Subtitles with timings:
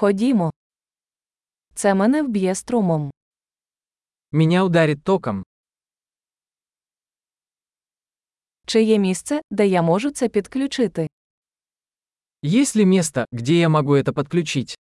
[0.00, 0.51] Ходімо.
[1.73, 3.11] Це мене вб'є струмом.
[4.31, 5.43] Меня ударит током.
[8.67, 11.07] Чи є місце, де я можу це підключити?
[12.43, 14.77] Есть ли место, где я могу это подключить?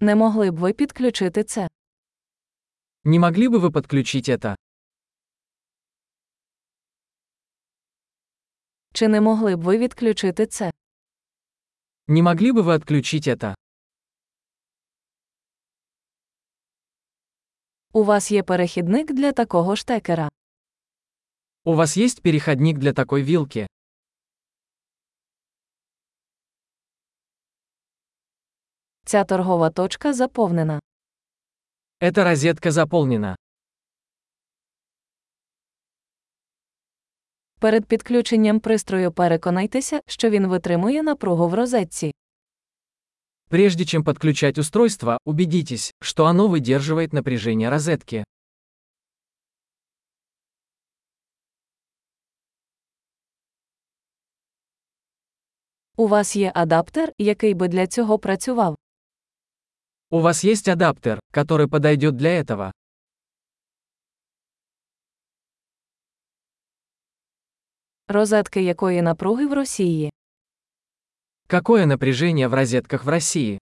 [0.00, 1.68] Не могли б ви підключити це?
[3.04, 4.56] Не могли бы вы подключить это?
[8.99, 10.71] Чи не могли б ви відключити це?
[12.07, 13.55] Не могли бы вы отключить это?
[17.93, 20.29] У вас є перехідник для такого штекера.
[21.63, 23.67] У вас есть переходник для такой вилки?
[29.05, 30.79] Ця торгова точка заповнена.
[32.01, 33.35] Эта розетка заполнена.
[37.59, 42.11] Перед підключенням пристрою переконайтеся, що він витримує напругу в розетці.
[43.49, 48.23] Прежде чем подключать устройство, убедитесь, что оно выдерживает напряжение розетки.
[55.97, 58.75] У вас є адаптер, який би для цього працював.
[60.09, 62.71] У вас есть адаптер, который подойдет для этого.
[68.12, 70.12] Розетки якої напруги в Росії.
[71.46, 73.58] Какое напряжение в розетках в России?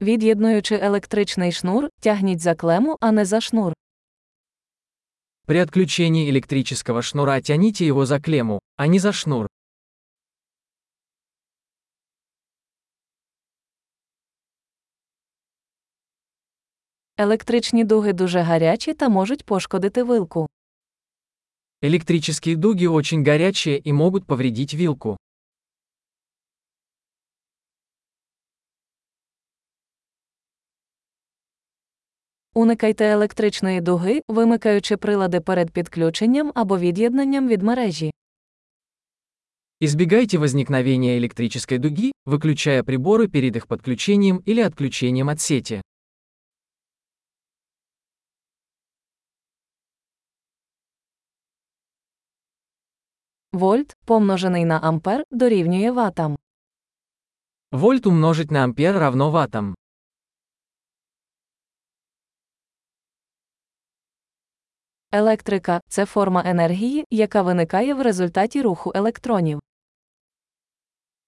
[0.00, 3.72] Від'єднуючи електричний шнур, тягніть за клему, а не за шнур.
[5.46, 9.46] При отключении электрического шнура тяните его за клемму, а не за шнур.
[17.21, 20.47] Електричні дуги дуже гарячі та можуть пошкодити вилку.
[21.81, 25.17] Электрические дуги очень горячие и могут повредить вилку.
[32.53, 38.11] Уникайте електричної дуги, вимикаючи прилади перед підключенням або від'єднанням від мережі.
[39.83, 45.81] Избегайте возникновения электрической дуги, выключая приборы перед их подключением или отключением от сети.
[53.55, 56.37] Вольт, помножений на ампер, дорівнює ватам.
[57.71, 59.75] Вольт умножить на ампер равно ваттам.
[65.11, 69.59] Електрика це форма енергії, яка виникає в результаті руху електронів.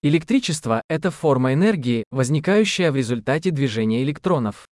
[0.03, 4.67] Электричество – это форма энергии, возникающая в результате движения электронов.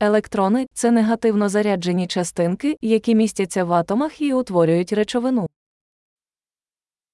[0.00, 5.48] Електрони це негативно заряджені частинки, які містяться в атомах і утворюють речовину.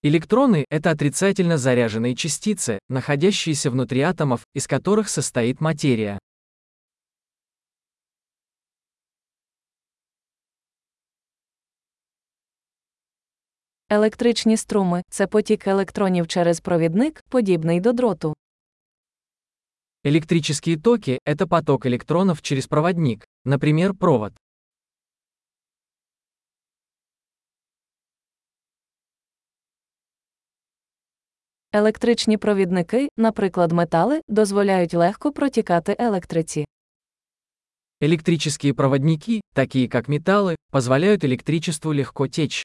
[0.05, 6.19] Электроны – это отрицательно заряженные частицы, находящиеся внутри атомов, из которых состоит материя.
[13.91, 18.35] Електричні струми це потік електронів через провідник, подібний до дроту.
[20.05, 24.33] Электрические токи – это поток электронов через проводник, например, провод.
[31.73, 36.65] Електричні провідники, наприклад, метали, дозволяють легко протікати електриці.
[38.01, 42.63] Электрические проводники, такие как металлы, позволяют электричеству легко течь.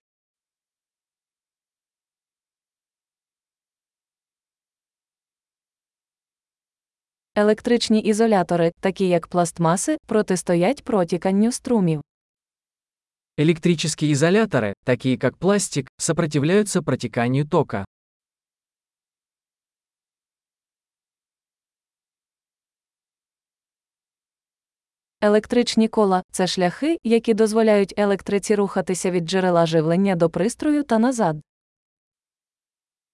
[7.39, 12.01] Електричні ізолятори, такі як пластмаси, протистоять протіканню струмів.
[13.39, 17.85] Электрические изоляторы, такие как пластик, сопротивляются протеканию тока.
[25.21, 31.37] Електричні кола це шляхи, які дозволяють електриці рухатися від джерела живлення до пристрою та назад.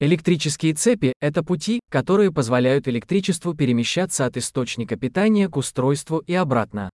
[0.01, 6.91] Электрические цепи – это пути, которые позволяют электричеству перемещаться от источника питания к устройству и обратно.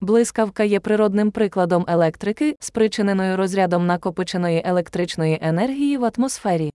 [0.00, 6.70] Блискавка є природним прикладом електрики, спричиненою розрядом накопиченої електричної енергії в атмосфері.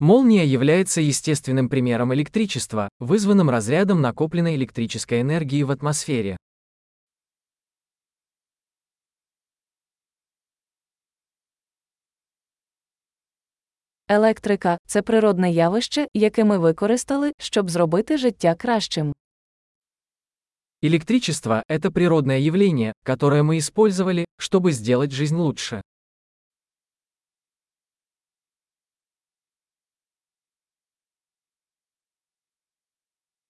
[0.00, 6.36] Молния является естественным примером электричества, вызванным разрядом накопленной электрической энергии в атмосфере.
[14.11, 19.13] Електрика це природне явище, яке ми використали, щоб зробити життя кращим.
[20.81, 25.81] Электричество– это природное явление, которое мы использовали, чтобы сделать жизнь лучше.